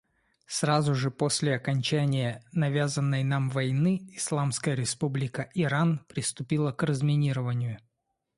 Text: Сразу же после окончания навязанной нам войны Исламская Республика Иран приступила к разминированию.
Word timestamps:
Сразу 0.47 0.95
же 0.95 1.11
после 1.11 1.53
окончания 1.53 2.43
навязанной 2.53 3.21
нам 3.23 3.51
войны 3.51 4.01
Исламская 4.15 4.73
Республика 4.73 5.51
Иран 5.53 6.03
приступила 6.09 6.71
к 6.71 6.81
разминированию. 6.81 7.79